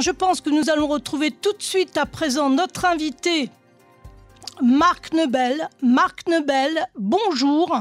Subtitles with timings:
[0.00, 3.50] je pense que nous allons retrouver tout de suite à présent notre invité,
[4.62, 5.68] Marc Nebel.
[5.82, 7.80] Marc Nebel, bonjour.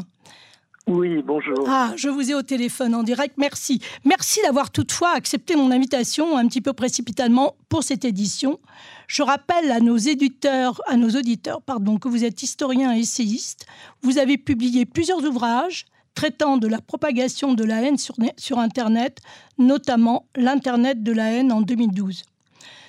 [0.88, 1.66] Oui, bonjour.
[1.68, 3.36] Ah, je vous ai au téléphone en direct.
[3.38, 3.82] Merci.
[4.06, 8.60] Merci d'avoir toutefois accepté mon invitation un petit peu précipitamment pour cette édition.
[9.08, 13.66] Je rappelle à nos éditeurs, à nos auditeurs, pardon, que vous êtes historien et essayiste.
[14.04, 15.86] Vous avez publié plusieurs ouvrages
[16.16, 19.20] traitant de la propagation de la haine sur, Internet,
[19.58, 22.24] notamment l'Internet de la haine en 2012.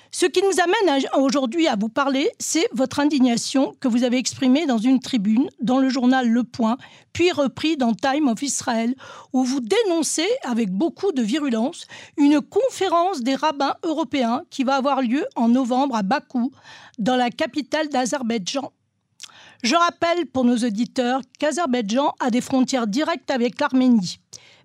[0.09, 4.65] Ce qui nous amène aujourd'hui à vous parler, c'est votre indignation que vous avez exprimée
[4.65, 6.77] dans une tribune dans le journal Le Point,
[7.11, 8.95] puis repris dans Time of Israel,
[9.33, 11.85] où vous dénoncez avec beaucoup de virulence
[12.15, 16.51] une conférence des rabbins européens qui va avoir lieu en novembre à Bakou,
[16.97, 18.71] dans la capitale d'Azerbaïdjan.
[19.63, 24.19] Je rappelle pour nos auditeurs qu'Azerbaïdjan a des frontières directes avec l'Arménie,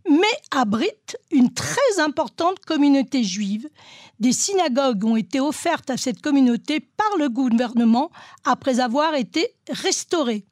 [0.08, 3.68] mais abrite une très importante communauté juive.
[4.20, 8.10] Des synagogues ont été offertes à cette communauté par le gouvernement
[8.44, 10.44] après avoir été restaurées.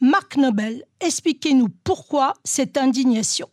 [0.00, 3.48] Marc Nobel, expliquez-nous pourquoi cette indignation.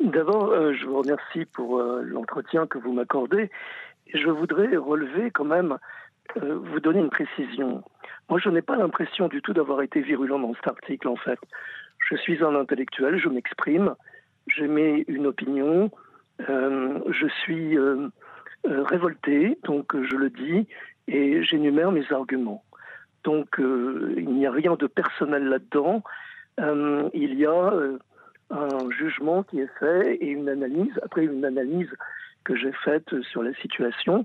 [0.00, 3.50] D'abord, euh, je vous remercie pour euh, l'entretien que vous m'accordez.
[4.12, 5.78] Je voudrais relever quand même,
[6.36, 7.82] euh, vous donner une précision.
[8.28, 11.38] Moi, je n'ai pas l'impression du tout d'avoir été virulent dans cet article, en fait.
[12.10, 13.94] Je suis un intellectuel, je m'exprime,
[14.46, 15.90] j'émets une opinion,
[16.48, 18.08] euh, je suis euh,
[18.66, 20.66] euh, révolté, donc je le dis,
[21.06, 22.64] et j'énumère mes arguments.
[23.24, 26.02] Donc, il n'y a rien de personnel là-dedans.
[26.58, 27.72] il y a
[28.50, 31.90] un jugement qui est fait et une analyse, après une analyse
[32.44, 34.24] que j'ai faite sur la situation,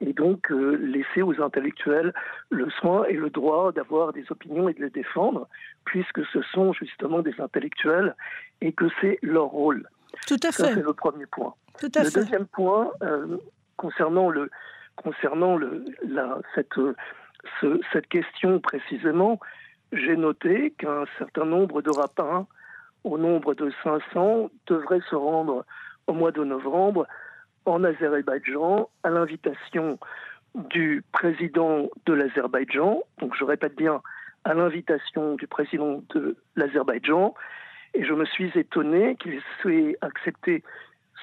[0.00, 2.12] et donc euh, laisser aux intellectuels
[2.50, 5.48] le soin et le droit d'avoir des opinions et de les défendre,
[5.84, 8.14] puisque ce sont justement des intellectuels
[8.60, 9.88] et que c'est leur rôle.
[10.26, 10.62] Tout à fait.
[10.62, 11.54] Ça, c'est le premier point.
[11.78, 12.20] Tout à le fait.
[12.20, 13.38] deuxième point, euh,
[13.76, 14.50] concernant, le,
[14.96, 16.74] concernant le, la, cette,
[17.60, 19.40] ce, cette question précisément,
[19.92, 22.46] j'ai noté qu'un certain nombre de rapins,
[23.04, 25.64] au nombre de 500, devraient se rendre
[26.06, 27.06] au mois de novembre
[27.68, 29.98] en Azerbaïdjan à l'invitation
[30.54, 34.02] du président de l'Azerbaïdjan, donc je répète bien,
[34.44, 37.34] à l'invitation du président de l'Azerbaïdjan,
[37.94, 40.62] et je me suis étonné qu'il soit accepté,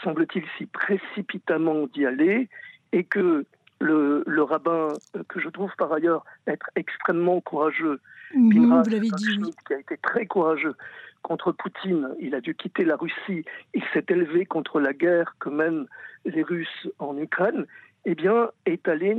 [0.03, 2.50] semble-t-il, si précipitamment d'y aller,
[2.91, 3.45] et que
[3.85, 4.90] le, rabbin,
[5.29, 8.00] que je trouve par ailleurs être extrêmement courageux,
[8.34, 10.75] mmh, vous l'avez dit, qui a été très courageux
[11.22, 15.50] contre Poutine, il a dû quitter la Russie, il s'est élevé contre la guerre que
[15.50, 15.88] mènent
[16.23, 17.66] les Russes en Ukraine,
[18.06, 19.18] eh bien, est allé,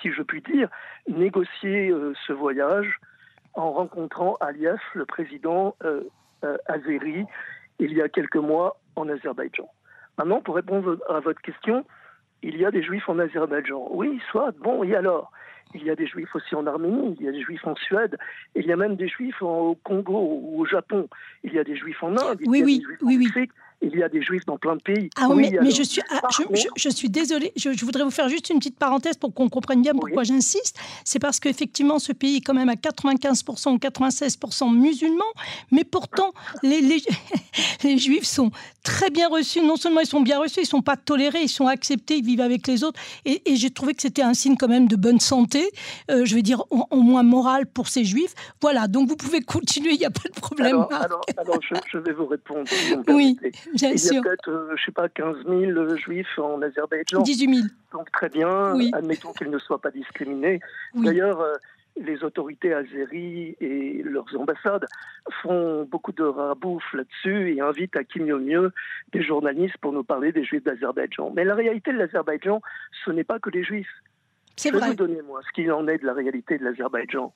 [0.00, 0.68] si je puis dire,
[1.06, 2.98] négocier euh, ce voyage
[3.54, 6.02] en rencontrant Aliyev, le président euh,
[6.44, 7.24] euh, azéri,
[7.78, 9.70] il y a quelques mois en Azerbaïdjan.
[10.18, 11.84] Maintenant, pour répondre à votre question,
[12.42, 13.88] il y a des juifs en Azerbaïdjan.
[13.90, 15.30] Oui, soit, bon, et alors?
[15.74, 18.16] Il y a des juifs aussi en Arménie, il y a des juifs en Suède,
[18.54, 21.08] il y a même des juifs au Congo ou au Japon,
[21.42, 23.16] il y a des juifs en Inde, il oui, y a oui, des juifs oui,
[23.16, 23.48] en oui
[23.92, 25.10] il y a des juifs dans plein de pays.
[25.16, 26.42] Ah oui, mais, je suis, ah, je,
[26.76, 29.92] je, suis désolée, je, voudrais vous faire juste une petite parenthèse pour qu'on comprenne bien
[29.92, 30.78] pourquoi j'insiste.
[31.04, 35.24] C'est parce qu'effectivement, ce pays est quand même à 95% ou 96% musulmans,
[35.70, 36.32] mais pourtant,
[36.62, 37.02] les, les,
[37.84, 38.50] les, juifs sont
[38.82, 39.60] très bien reçus.
[39.60, 42.24] Non seulement ils sont bien reçus, ils ne sont pas tolérés, ils sont acceptés, ils
[42.24, 42.98] vivent avec les autres.
[43.24, 45.70] Et, j'ai trouvé que c'était un signe quand même de bonne santé,
[46.10, 48.34] euh, je veux dire au, moins moral pour ces juifs.
[48.60, 50.86] Voilà, donc vous pouvez continuer, il n'y a pas de problème.
[50.90, 51.60] Alors, alors,
[51.90, 52.68] je, vais vous répondre.
[53.08, 53.38] oui.
[53.82, 57.22] Il y a peut-être, euh, je sais pas, 15 000 juifs en Azerbaïdjan.
[57.22, 57.66] 18 000.
[57.92, 60.60] Donc très bien, admettons qu'ils ne soient pas discriminés.
[60.94, 61.54] D'ailleurs, euh,
[61.96, 64.86] les autorités azéries et leurs ambassades
[65.42, 68.72] font beaucoup de rabouf là-dessus et invitent à qui mieux mieux
[69.12, 71.32] des journalistes pour nous parler des juifs d'Azerbaïdjan.
[71.34, 72.60] Mais la réalité de l'Azerbaïdjan,
[73.04, 73.88] ce n'est pas que les juifs.
[74.56, 77.32] C'est Je vais vous donner, moi, ce qu'il en est de la réalité de l'Azerbaïdjan.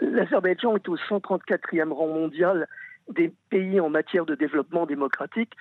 [0.00, 2.66] L'Azerbaïdjan est au 134e rang mondial
[3.08, 5.52] des pays en matière de développement démocratique,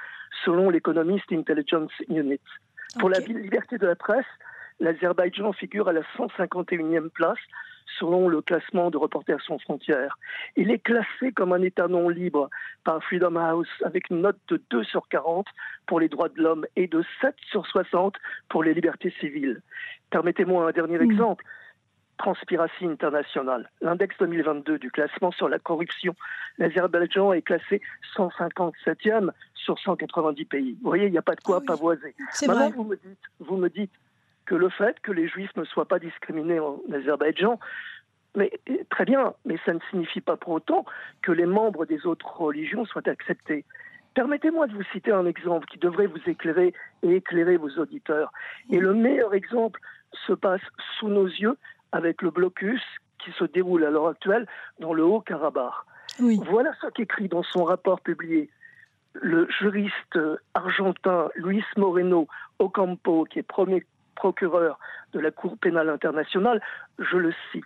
[0.43, 2.41] selon l'Economist Intelligence Unit.
[2.99, 4.25] Pour la liberté de la presse,
[4.79, 7.39] l'Azerbaïdjan figure à la 151e place
[7.99, 10.17] selon le classement de Reporters sans frontières.
[10.55, 12.49] Il est classé comme un État non libre
[12.83, 15.47] par Freedom House avec une note de 2 sur 40
[15.85, 18.15] pour les droits de l'homme et de 7 sur 60
[18.49, 19.61] pour les libertés civiles.
[20.09, 21.45] Permettez-moi un dernier exemple.
[22.17, 26.15] Transpiracy International, l'index 2022 du classement sur la corruption,
[26.57, 27.81] l'Azerbaïdjan est classé
[28.15, 30.77] 157e sur 190 pays.
[30.81, 32.15] Vous voyez, il n'y a pas de quoi oui, pavoiser.
[32.47, 33.91] Maintenant, vous me, dites, vous me dites
[34.45, 37.59] que le fait que les juifs ne soient pas discriminés en Azerbaïdjan,
[38.35, 38.51] mais
[38.89, 40.85] très bien, mais ça ne signifie pas pour autant
[41.21, 43.65] que les membres des autres religions soient acceptés.
[44.13, 46.73] Permettez-moi de vous citer un exemple qui devrait vous éclairer
[47.03, 48.31] et éclairer vos auditeurs.
[48.69, 49.81] Et le meilleur exemple
[50.25, 50.61] se passe
[50.97, 51.57] sous nos yeux
[51.95, 52.81] avec le blocus
[53.19, 54.45] qui se déroule à l'heure actuelle
[54.79, 55.73] dans le Haut-Karabakh.
[56.19, 58.49] Voilà ce qu'écrit dans son rapport publié
[59.13, 60.19] le juriste
[60.53, 62.27] argentin Luis Moreno
[62.59, 64.77] Ocampo, qui est premier procureur
[65.13, 66.61] de la Cour pénale internationale,
[66.99, 67.63] je le cite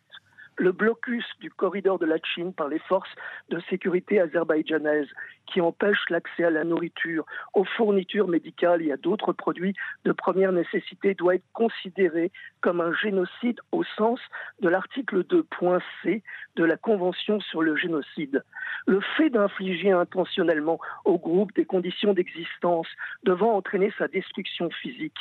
[0.60, 3.10] le blocus du corridor de la Chine par les forces
[3.50, 5.08] de sécurité azerbaïdjanaises
[5.48, 9.74] qui empêchent l'accès à la nourriture, aux fournitures médicales et à d'autres produits
[10.06, 14.20] de première nécessité doit être considéré comme un génocide au sens
[14.60, 16.22] de l'article 2.c
[16.56, 18.44] de la Convention sur le génocide.
[18.86, 22.88] Le fait d'infliger intentionnellement au groupe des conditions d'existence
[23.24, 25.18] devant entraîner sa destruction physique,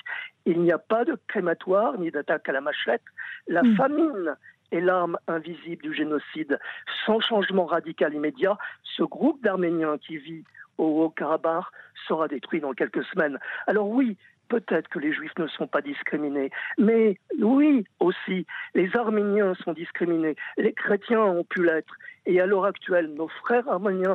[0.46, 3.02] il n'y a pas de crématoire ni d'attaque à la machette.
[3.46, 3.76] La hmm.
[3.76, 4.36] famine
[4.72, 6.58] et l'arme invisible du génocide.
[7.06, 10.44] Sans changement radical immédiat, ce groupe d'Arméniens qui vit
[10.78, 11.64] au Haut-Karabakh
[12.06, 13.38] sera détruit dans quelques semaines.
[13.66, 14.16] Alors oui,
[14.48, 20.36] peut-être que les juifs ne sont pas discriminés, mais oui aussi, les arméniens sont discriminés,
[20.56, 21.94] les chrétiens ont pu l'être,
[22.26, 24.14] et à l'heure actuelle, nos frères arméniens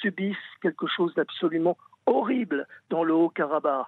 [0.00, 1.76] subissent quelque chose d'absolument
[2.06, 3.86] horrible dans le Haut-Karabakh.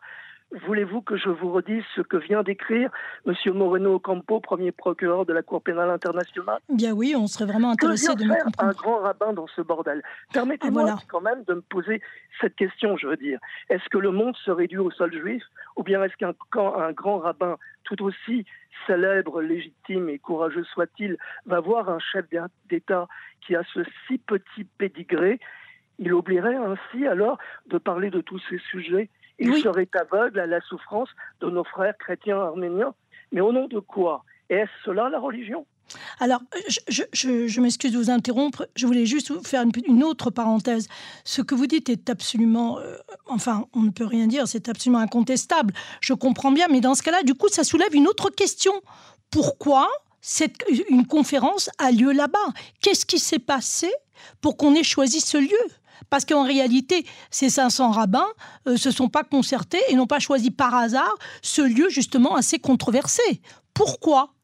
[0.67, 2.91] Voulez-vous que je vous redise ce que vient d'écrire
[3.27, 3.35] M.
[3.55, 6.59] Moreno Ocampo, premier procureur de la Cour pénale internationale?
[6.69, 10.03] Bien oui, on serait vraiment intéressé de faire un grand rabbin dans ce bordel?
[10.35, 12.03] Permettez-moi ah, quand même de me poser
[12.39, 13.39] cette question, je veux dire.
[13.71, 15.43] Est-ce que le monde se réduit au sol juif?
[15.77, 18.45] Ou bien est-ce qu'un un grand rabbin, tout aussi
[18.87, 21.17] célèbre, légitime et courageux soit-il,
[21.47, 22.27] va voir un chef
[22.69, 23.09] d'État
[23.47, 25.41] qui a ce si petit pédigré?
[25.99, 27.39] Il oublierait ainsi alors
[27.69, 29.09] de parler de tous ces sujets
[29.39, 31.09] il serait aveugle à la souffrance
[31.41, 32.95] de nos frères chrétiens arméniens.
[33.33, 34.25] Mais au nom de quoi?
[34.49, 35.67] Est-ce cela la religion?
[36.21, 36.41] Alors,
[36.89, 38.69] je, m'excuse de vous interrompre.
[38.77, 40.89] Je voulais juste vous faire une, autre parenthèse.
[41.25, 42.97] Ce que vous dites est absolument, euh,
[43.27, 45.75] enfin, on ne peut rien dire, c'est absolument incontestable.
[46.01, 48.73] Je comprends bien, mais dans ce cas-là, du coup, ça soulève une autre question.
[49.31, 49.89] Pourquoi
[50.21, 52.39] cette, une conférence a lieu là-bas?
[52.81, 53.91] Qu'est-ce qui s'est passé
[54.41, 55.73] pour qu'on ait choisi ce lieu?
[56.11, 58.27] Parce qu'en réalité, ces 500 rabbins
[58.67, 62.37] ne euh, se sont pas concertés et n'ont pas choisi par hasard ce lieu justement
[62.37, 63.23] assez controversé.
[63.75, 64.35] Pourquoi?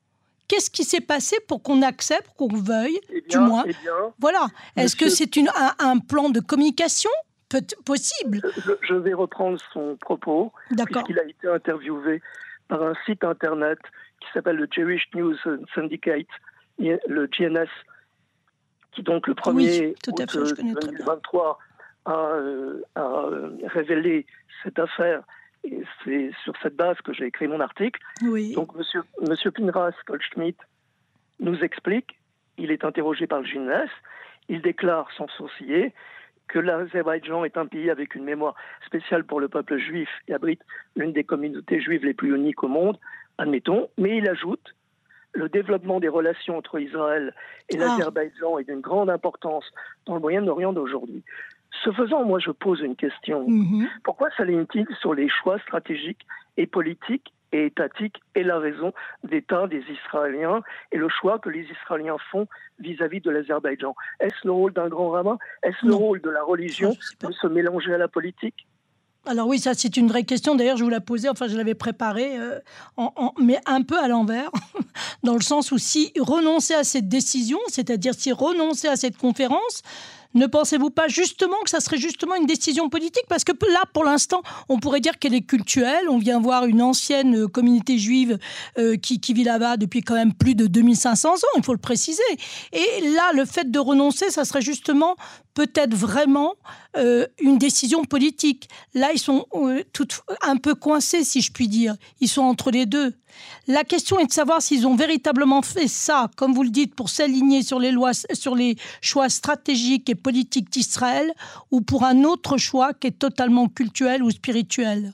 [0.49, 3.75] Qu'est-ce qui s'est passé pour qu'on accepte, qu'on veuille, eh du moins eh
[4.19, 4.47] Voilà.
[4.77, 5.31] Est-ce que c'est
[5.79, 7.11] un, plan de communication?
[7.87, 8.43] Possible
[8.83, 12.21] je, vais reprendre son propos, puisqu'il a été interviewé
[12.69, 13.79] par un site internet
[14.21, 15.35] qui s'appelle le Jewish News
[15.75, 16.27] Syndicate,
[16.79, 17.71] le GNS
[19.03, 21.59] donc le 1er août 2023
[22.05, 24.27] a, euh, a, euh, révélé
[24.63, 25.23] cette affaire.
[25.65, 28.01] Et c'est sur cette base que j'ai écrit mon article.
[28.55, 30.57] Donc monsieur, monsieur Pinras Goldschmidt
[31.41, 32.19] nous explique,
[32.57, 33.91] il est interrogé par le GNS,
[34.49, 35.93] il déclare sans sourciller
[36.49, 38.55] que l'Azerbaïdjan est un pays avec une mémoire
[38.87, 40.63] spéciale pour le peuple juif et abrite
[40.97, 42.99] l'une des communautés juives les plus uniques au monde,
[43.37, 44.75] admettons, mais il ajoute
[45.39, 47.33] le développement des relations entre Israël
[47.71, 47.79] et ah.
[47.79, 49.65] l'Azerbaïdjan est d'une grande importance
[50.07, 51.23] dans le Moyen-Orient d'aujourd'hui.
[51.85, 53.49] Ce faisant, moi, je pose une question.
[53.49, 53.89] Mhm.
[54.03, 56.27] Pourquoi s'aligne-t-il sur les choix stratégiques
[56.57, 58.93] et politiques et étatiques et la raison
[59.23, 60.61] d'État des Israéliens
[60.93, 62.47] et le choix que les Israéliens font
[62.81, 63.95] vis-à-vis de l'Azerbaïdjan?
[64.19, 65.39] Est-ce le rôle d'un grand rabbin?
[65.63, 68.67] Est-ce le rôle de la religion de se mélanger à la politique?
[69.29, 70.55] Alors oui, ça c'est une vraie question.
[70.55, 72.59] D'ailleurs, je vous la posais, enfin je l'avais préparée, euh,
[73.41, 74.51] mais un peu à l'envers,
[75.23, 79.83] dans le sens où si renoncer à cette décision, c'est-à-dire si renoncer à cette conférence,
[80.35, 83.25] ne pensez-vous pas justement que ça serait justement une décision politique?
[83.29, 86.09] Parce que là, pour l'instant, on pourrait dire qu'elle est culturelle.
[86.11, 88.39] On vient voir une ancienne euh, communauté juive
[88.79, 92.23] euh, qui, vit là-bas depuis quand même plus de 2500 ans, il faut le préciser.
[92.73, 95.17] Et là, le fait de renoncer, ça serait justement
[95.59, 96.55] peut-être vraiment
[96.97, 98.69] euh, une décision politique.
[98.95, 99.45] Là, ils sont
[100.43, 101.95] un peu coincés, si je puis dire.
[102.21, 103.13] Ils sont entre les deux.
[103.67, 107.09] La question est de savoir s'ils ont véritablement fait ça, comme vous le dites, pour
[107.09, 111.33] s'aligner sur les lois, sur les choix stratégiques et politiques d'Israël,
[111.73, 115.13] ou pour un autre choix qui est totalement culturel ou spirituel.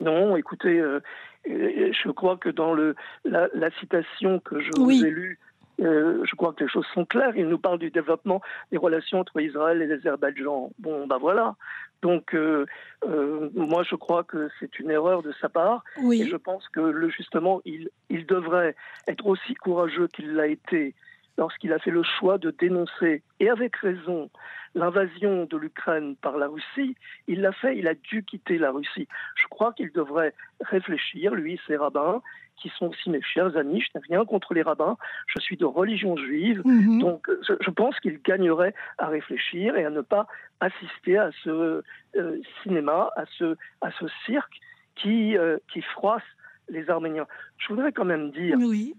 [0.00, 1.00] Non, écoutez, euh,
[1.50, 2.96] euh, je crois que dans le,
[3.26, 5.38] la, citation que je vous ai lue,
[5.80, 7.36] euh, je crois que les choses sont claires.
[7.36, 8.40] Il nous parle du développement
[8.72, 10.70] des relations entre Israël et l'Azerbaïdjan.
[10.78, 11.56] Bon, ben voilà.
[12.02, 12.66] Donc, euh,
[13.08, 15.82] euh, moi, je crois que c'est une erreur de sa part.
[16.12, 18.76] Et je pense que, le, justement, il, il devrait
[19.08, 20.94] être aussi courageux qu'il l'a été
[21.36, 24.28] lorsqu'il a fait le choix de dénoncer, et avec raison,
[24.74, 26.96] l'invasion de l'Ukraine par la Russie,
[27.26, 29.08] il l'a fait, il a dû quitter la Russie.
[29.34, 32.22] Je crois qu'il devrait réfléchir, lui, ses rabbins,
[32.56, 33.80] qui sont aussi mes chers amis.
[33.80, 34.96] Je n'ai rien contre les rabbins.
[35.26, 36.62] Je suis de religion juive.
[36.64, 37.00] Mhm.
[37.00, 40.26] Donc, je, pense qu'il gagnerait à réfléchir et à ne pas
[40.60, 41.82] assister à ce
[42.16, 44.60] euh, cinéma, à ce, à ce cirque
[44.96, 46.22] qui, euh, qui froisse
[46.68, 47.26] les Arméniens.
[47.58, 48.56] Je voudrais quand même dire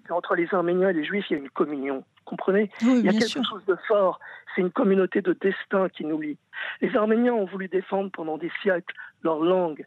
[0.07, 2.03] qu'entre les Arméniens et les Juifs, il y a une communion.
[2.25, 2.69] Comprenez?
[2.81, 4.19] Il y a quelque chose de fort.
[4.55, 6.37] C'est une communauté de destin qui nous lie.
[6.81, 9.85] Les Arméniens ont voulu défendre pendant des siècles leur langue,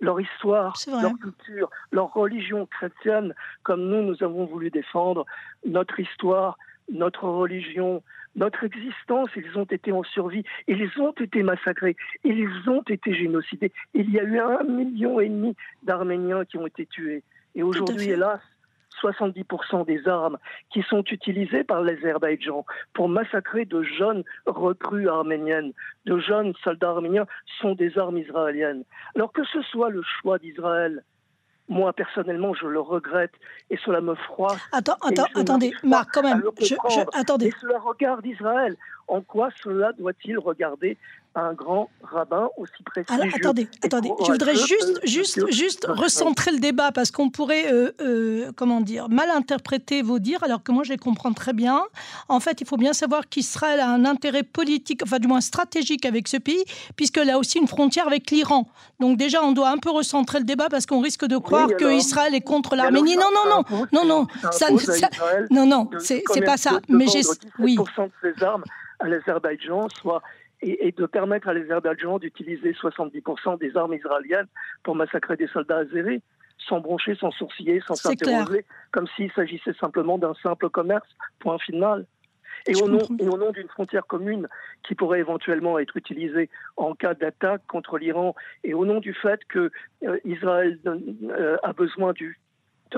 [0.00, 5.26] leur histoire, leur culture, leur religion chrétienne, comme nous, nous avons voulu défendre
[5.66, 6.56] notre histoire,
[6.92, 8.02] notre religion,
[8.36, 9.30] notre existence.
[9.36, 13.72] Ils ont été en survie, ils ont été massacrés, ils ont été génocidés.
[13.94, 17.22] Il y a eu un million et demi d'Arméniens qui ont été tués.
[17.54, 18.40] Et aujourd'hui, hélas,
[19.02, 20.38] 70% des armes
[20.70, 25.72] qui sont utilisées par l'Azerbaïdjan pour massacrer de jeunes recrues arméniennes,
[26.06, 27.26] de jeunes soldats arméniens,
[27.60, 28.84] sont des armes israéliennes.
[29.14, 31.02] Alors que ce soit le choix d'Israël,
[31.70, 33.32] moi personnellement, je le regrette
[33.70, 34.60] et cela me froisse.
[34.72, 36.42] Attends, attends, attendez, Marc, quand même.
[36.60, 36.74] Je,
[37.14, 37.46] attendez.
[37.46, 38.76] Et cela regarde Israël.
[39.10, 40.96] En quoi cela doit-il regarder
[41.34, 43.12] un grand rabbin aussi précis.
[43.12, 44.10] Alors, attendez, attendez.
[44.24, 49.08] Je voudrais juste, juste, juste recentrer le débat parce qu'on pourrait, euh, euh, comment dire,
[49.08, 51.82] mal interpréter vos dires, alors que moi je les comprends très bien.
[52.28, 56.06] En fait, il faut bien savoir qu'Israël a un intérêt politique, enfin du moins stratégique
[56.06, 56.64] avec ce pays,
[56.94, 58.68] puisqu'elle a aussi une frontière avec l'Iran.
[59.00, 61.92] Donc déjà, on doit un peu recentrer le débat parce qu'on risque de croire que
[61.92, 63.16] Israël est contre l'Arménie.
[63.16, 64.66] Non, non, non, non, non, ça,
[65.50, 66.80] non, non, c'est pas ça.
[66.88, 67.22] Mais j'ai,
[67.58, 67.76] oui.
[67.76, 67.84] de
[68.22, 68.64] ses armes
[69.00, 70.22] à l'Azerbaïdjan, soit
[70.62, 74.46] et, de permettre à l'Azerbaïdjan d'utiliser 70% des armes israéliennes
[74.82, 76.22] pour massacrer des soldats azéris,
[76.58, 82.06] sans broncher, sans sourciller, sans s'interroger, comme s'il s'agissait simplement d'un simple commerce, point final.
[82.66, 84.46] Et au, nom, et au, nom, d'une frontière commune
[84.82, 89.40] qui pourrait éventuellement être utilisée en cas d'attaque contre l'Iran, et au nom du fait
[89.48, 89.70] que
[90.04, 92.38] euh, Israël euh, a besoin du,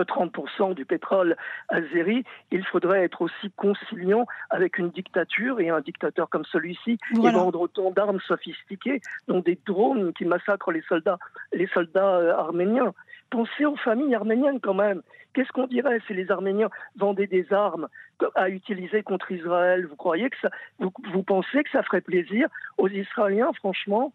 [0.01, 1.37] 30% du pétrole
[1.69, 7.31] azéri, il faudrait être aussi conciliant avec une dictature et un dictateur comme celui-ci et
[7.31, 11.19] vendre autant d'armes sophistiquées, donc des drones qui massacrent les soldats,
[11.53, 12.93] les soldats euh, arméniens.
[13.31, 15.03] Pensez aux familles arméniennes quand même.
[15.35, 17.89] Qu'est-ce qu'on dirait si les Arméniens vendaient des armes
[18.35, 22.49] à utiliser contre Israël Vous croyez que ça, vous, vous pensez que ça ferait plaisir
[22.79, 24.13] aux Israéliens, franchement?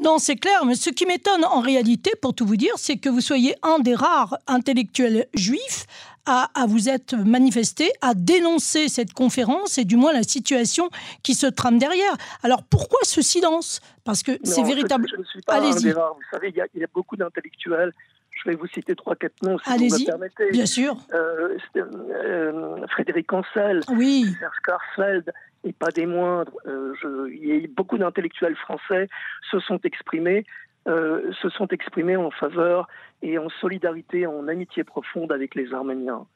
[0.00, 0.64] Non, c'est clair.
[0.64, 3.78] Mais ce qui m'étonne en réalité, pour tout vous dire, c'est que vous soyez un
[3.78, 5.86] des rares intellectuels juifs
[6.26, 10.90] à, à, vous être manifesté, à dénoncer cette conférence et du moins la situation
[11.22, 12.16] qui se trame derrière.
[12.42, 13.80] Alors pourquoi ce silence?
[14.04, 15.06] Parce que c'est véritable.
[15.10, 16.14] Je, ne suis pas un des rares.
[16.14, 17.92] Vous savez, il y a beaucoup d'intellectuels
[18.38, 20.50] je vais vous citer trois, quatre noms, si vous me permettez.
[20.50, 20.96] Bien sûr.
[21.12, 24.26] Euh, euh, Frédéric Ancel, oui.
[24.38, 25.24] Serge
[25.64, 26.52] et pas des moindres.
[26.66, 29.08] Euh, je, y a beaucoup d'intellectuels français
[29.50, 30.44] se sont exprimés,
[30.86, 32.88] se sont exprimés en faveur
[33.20, 36.26] et en solidarité, en amitié profonde avec les Arméniens.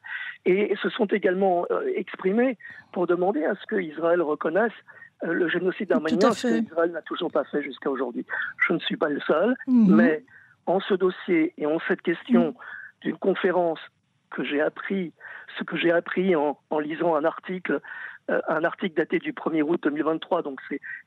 [0.45, 2.57] Et se sont également exprimés
[2.91, 4.73] pour demander à ce qu'Israël reconnaisse
[5.23, 8.25] le génocide arménien, ce qu'Israël n'a toujours pas fait jusqu'à aujourd'hui.
[8.67, 9.95] Je ne suis pas le seul, mhm.
[9.95, 10.23] mais
[10.65, 12.53] en ce dossier et en cette question mm.
[13.01, 13.79] d'une conférence
[14.31, 15.13] que j'ai appris,
[15.57, 17.79] ce que j'ai appris en, lisant un article,
[18.29, 20.59] euh, un article daté du 1er août 2023, donc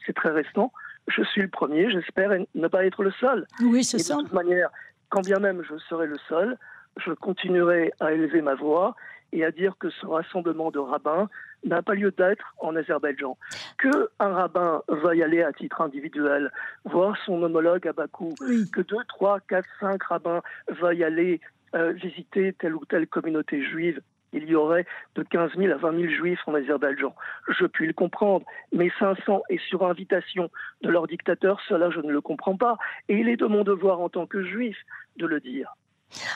[0.05, 0.73] c'est très récent.
[1.09, 3.47] Je suis le premier, j'espère ne pas être le seul.
[3.61, 4.17] Oui, c'est ça.
[4.17, 4.71] De toute manière,
[5.09, 6.57] quand bien même je serai le seul,
[6.97, 8.95] je continuerai à élever ma voix
[9.33, 11.29] et à dire que ce rassemblement de rabbins
[11.65, 13.37] n'a pas lieu d'être en Azerbaïdjan.
[13.79, 16.51] Que un rabbin veuille aller à titre individuel
[16.85, 18.35] voir son homologue à Bakou,
[18.73, 21.41] que deux, trois, quatre, cinq rabbins veuillent aller
[21.75, 24.01] euh, visiter telle ou telle communauté juive,
[24.33, 27.15] il y aurait de 15 000 à 20 000 juifs en Azerbaïdjan.
[27.49, 30.51] Je puis le comprendre, mais 500 et sur invitation
[30.83, 32.77] de leur dictateur, cela je ne le comprends pas.
[33.09, 34.77] Et il est de mon devoir en tant que juif
[35.17, 35.75] de le dire.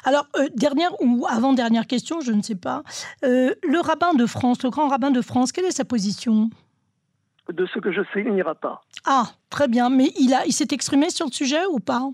[0.05, 2.83] Alors, euh, dernière ou avant-dernière question, je ne sais pas.
[3.25, 6.51] Euh, le rabbin de France, le grand rabbin de France, quelle est sa position?
[7.53, 8.83] De ce que je sais, il n'ira pas.
[9.05, 9.91] Ah, très bien.
[9.91, 12.09] Mais il, a, il s'est exprimé sur le sujet ou pas?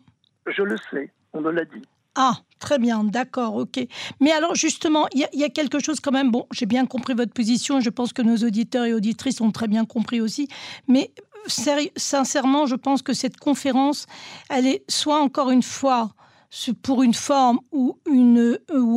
[0.46, 1.82] Je le sais, on me l'a dit.
[2.18, 3.78] Ah, très bien, d'accord, ok.
[4.20, 7.34] Mais alors justement, il y, a quelque chose quand même, bon, j'ai bien compris votre
[7.34, 10.48] position, je pense que nos auditeurs et auditrices ont très bien compris aussi,
[10.88, 11.12] mais
[11.46, 14.06] sincèrement, je pense que cette conférence,
[14.48, 16.15] elle est soit encore une fois
[16.82, 17.96] pour une forme ou,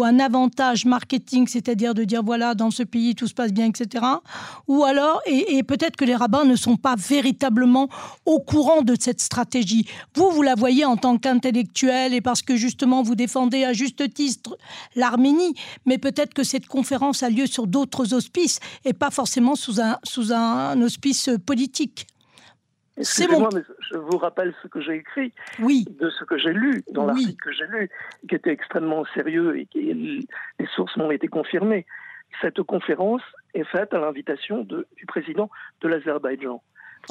[0.03, 4.05] un avantage marketing, c'est-à-dire de dire voilà, dans ce pays tout se passe bien, etc.
[4.67, 7.89] Ou alors, et, peut-être que les rabbins ne sont pas véritablement
[8.25, 9.87] au courant de cette stratégie.
[10.15, 14.13] Vous, vous la voyez en tant qu'intellectuel et parce que justement vous défendez à juste
[14.13, 14.57] titre
[14.95, 15.53] l'Arménie,
[15.85, 20.81] mais peut-être que cette conférence a lieu sur d'autres auspices et pas forcément sous un
[20.81, 22.07] auspice politique.
[22.99, 25.85] Excusez-moi, mais je vous rappelle ce que j'ai écrit, oui.
[25.99, 27.89] de ce que j'ai lu dans l'article que j'ai lu,
[28.27, 30.27] qui était extrêmement sérieux et qui,
[30.59, 31.85] les sources m'ont été confirmées.
[32.41, 33.21] Cette conférence
[33.53, 35.49] est faite à l'invitation du président
[35.81, 36.61] de l'Azerbaïdjan.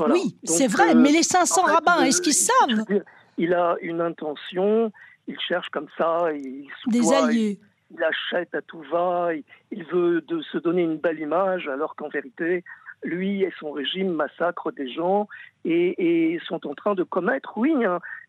[0.06, 2.84] Oui, c'est vrai, mais les 500 rabbins, est-ce qu'ils savent
[3.38, 4.92] Il a une intention,
[5.26, 7.58] il cherche comme ça, il des alliés.
[7.90, 9.30] Il, achète à tout va,
[9.70, 12.62] il, veut de se donner une belle image, alors qu'en vérité,
[13.02, 15.28] lui et son régime massacrent des gens
[15.64, 17.74] et, sont en train de commettre, oui,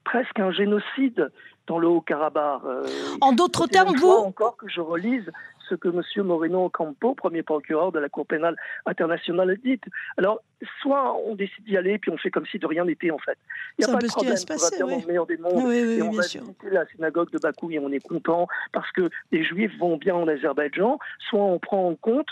[0.04, 1.32] presque un génocide
[1.68, 2.62] dans le Haut-Karabakh.
[2.66, 2.88] Euh,
[3.22, 5.32] en d'autres termes, vous encore que je relise
[5.70, 6.26] ce que M.
[6.26, 9.80] Moreno Ocampo, premier procureur de la Cour pénale internationale, a dit.
[10.18, 10.42] Alors,
[10.82, 13.38] soit on décide d'y aller, puis on fait comme si de rien n'était, en fait.
[13.78, 16.02] Il n'y a pas de problème, on va faire dans le meilleur des mondes, et
[16.02, 19.78] on va visiter la synagogue de Bakou et on est content, parce que les Juifs
[19.78, 20.98] vont bien en Azerbaïdjan,
[21.30, 22.30] soit on prend en compte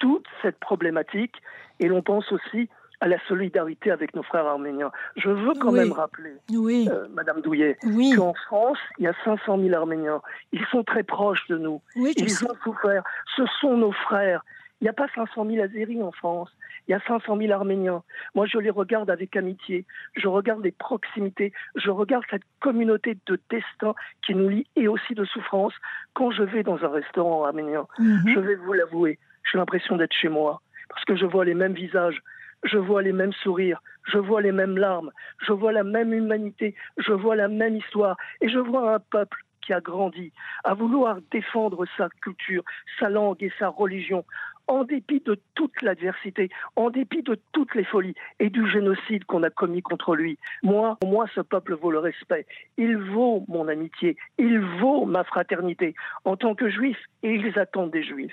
[0.00, 1.36] toute cette problématique,
[1.78, 2.68] et l'on pense aussi
[3.00, 4.92] à la solidarité avec nos frères arméniens.
[5.16, 7.78] Je veux quand même rappeler, euh, Madame Douillet,
[8.16, 10.20] qu'en France, il y a 500 000 Arméniens.
[10.52, 11.80] Ils sont très proches de nous.
[11.96, 13.02] Ils ont souffert.
[13.36, 14.44] Ce sont nos frères.
[14.80, 16.50] Il n'y a pas 500 000 Azéris en France.
[16.88, 18.02] Il y a 500 000 Arméniens.
[18.34, 19.84] Moi, je les regarde avec amitié.
[20.16, 21.52] Je regarde les proximités.
[21.76, 25.74] Je regarde cette communauté de destin qui nous lie et aussi de souffrance.
[26.14, 28.28] Quand je vais dans un restaurant arménien, mhm.
[28.34, 29.18] je vais vous l'avouer,
[29.50, 30.60] j'ai l'impression d'être chez moi.
[30.88, 32.20] Parce que je vois les mêmes visages,
[32.64, 33.80] je vois les mêmes sourires,
[34.10, 35.10] je vois les mêmes larmes,
[35.46, 39.38] je vois la même humanité, je vois la même histoire, et je vois un peuple
[39.60, 40.32] qui a grandi
[40.64, 42.64] à vouloir défendre sa culture,
[42.98, 44.24] sa langue et sa religion,
[44.70, 49.42] en dépit de toute l'adversité, en dépit de toutes les folies et du génocide qu'on
[49.42, 50.38] a commis contre lui.
[50.62, 52.46] Moi, moi, ce peuple vaut le respect.
[52.78, 54.16] Il vaut mon amitié.
[54.38, 58.32] Il vaut ma fraternité en tant que juif et ils attendent des juifs.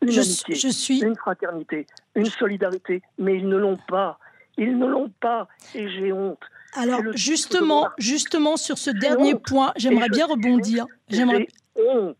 [0.00, 1.02] Une amitié, je suis...
[1.02, 4.18] une fraternité, une solidarité, mais ils ne l'ont pas.
[4.56, 6.40] Ils ne l'ont pas et j'ai honte.
[6.74, 10.86] Alors justement, justement sur ce dernier point, j'aimerais bien rebondir.
[11.08, 11.48] J'aimerais
[11.88, 12.16] honte.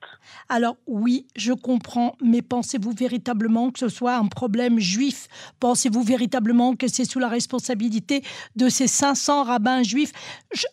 [0.48, 5.28] Alors oui, je comprends, mais pensez-vous véritablement que ce soit un problème juif?
[5.60, 8.22] Pensez-vous véritablement que c'est sous la responsabilité
[8.56, 10.12] de ces 500 rabbins juifs?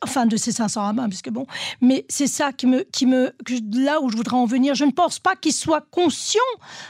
[0.01, 1.45] Enfin, de ces 500 rabbins, puisque bon,
[1.81, 3.31] mais c'est ça qui me, qui me,
[3.73, 4.75] là où je voudrais en venir.
[4.75, 6.41] Je ne pense pas qu'ils soient conscients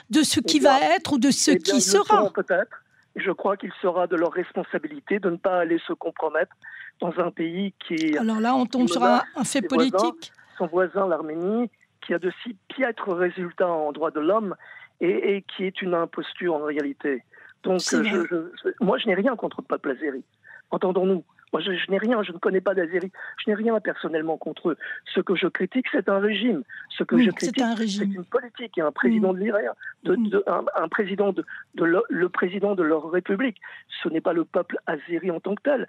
[0.10, 2.30] de ce qui eh va être ou de ce eh qui sera.
[2.32, 2.84] Peut-être.
[3.16, 6.56] Je crois qu'il sera de leur responsabilité de ne pas aller se compromettre
[7.00, 8.18] dans un pays qui.
[8.18, 10.32] Alors là, on tombe sur un, fait politique.
[10.58, 11.70] son voisin, l'Arménie,
[12.08, 14.56] qui a de si piètres résultats en droit de l'homme
[15.02, 17.24] et, qui est une imposture en réalité.
[17.64, 17.82] Donc,
[18.80, 20.24] moi, je n'ai rien contre azéri.
[20.72, 21.24] Entendons-nous.
[21.54, 24.78] Moi, je, n'ai rien, je ne connais pas d'Azérie, je n'ai rien personnellement contre eux.
[25.14, 26.64] Ce que je critique, c'est un régime.
[26.90, 29.60] Ce que je critique, c'est une politique et un président de l'IRA,
[30.04, 33.58] de, un, président de, le, président de leur république.
[34.04, 35.88] Ce n'est pas le peuple azéri en tant que tel.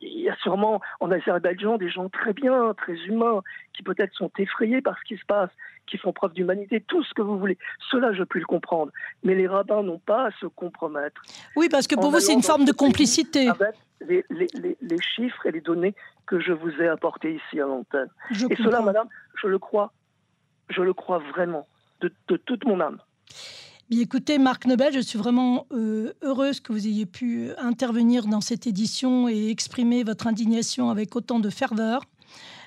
[0.00, 3.42] il y a sûrement en Azerbaïdjan des gens très bien, très humains,
[3.74, 5.50] qui peut-être sont effrayés par ce qui se passe,
[5.86, 7.58] qui font preuve d'humanité, tout ce que vous voulez.
[7.90, 8.92] Cela, je peux le comprendre.
[9.24, 11.22] Mais les rabbins n'ont pas à se compromettre.
[11.56, 13.48] Oui, parce que pour vous, c'est une forme de complicité
[14.06, 14.24] les,
[14.80, 15.94] les, chiffres et les données
[16.26, 18.08] que je vous ai apportés ici à l'antenne.
[18.50, 19.08] Et cela, madame,
[19.40, 19.92] je le crois,
[20.70, 21.66] je le crois vraiment,
[22.00, 22.98] de, toute mon âme.
[23.88, 28.40] Bien, écoutez, Marc Nobel, je suis vraiment euh, heureuse que vous ayez pu intervenir dans
[28.40, 32.02] cette édition et exprimer votre indignation avec autant de ferveur.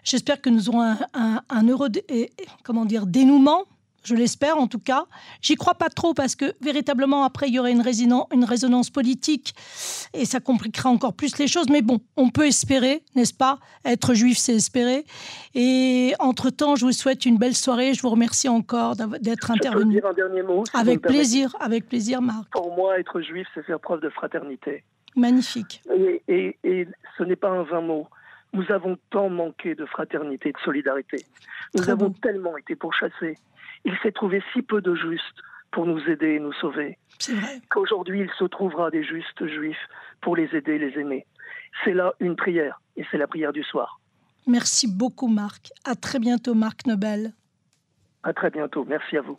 [0.04, 1.90] J'espère que nous aurons un, un heureux
[2.64, 3.66] comment dire, dénouement
[4.04, 5.06] je l'espère en tout cas.
[5.42, 7.84] J'y crois pas trop parce que véritablement après il y aurait une,
[8.34, 9.54] une résonance politique
[10.14, 11.70] et ça compliquera encore plus les choses.
[11.70, 13.60] Mais bon, on peut espérer, n'est-ce pas?
[13.86, 15.06] Être juif, c'est espérer.
[15.56, 17.94] Et entre-temps, je vous souhaite une belle soirée.
[17.94, 19.96] Je vous remercie encore d'être intervenu.
[19.96, 22.50] Je peux dire un dernier mot Avec plaisir, avec plaisir, Marc.
[22.52, 24.84] Pour moi, être juif, c'est faire preuve de fraternité.
[25.16, 25.82] Magnifique.
[26.28, 28.08] Et, et, ce n'est pas un vain mot.
[28.54, 31.18] Nous avons tant manqué de fraternité, de solidarité.
[31.76, 33.38] Nous avons tellement été pourchassés
[33.86, 36.98] il s'est trouvé si peu de justes pour nous aider et nous sauver.
[37.70, 39.88] Qu'aujourd'hui, il se trouvera des justes juifs
[40.22, 41.26] pour les aider et les aimer.
[41.84, 44.00] C'est là une prière, et c'est la prière du soir.
[44.48, 45.72] Merci beaucoup, Marc.
[45.86, 47.34] À très bientôt, Marc Nobel.
[48.24, 48.84] À très bientôt.
[48.86, 49.38] Merci à vous.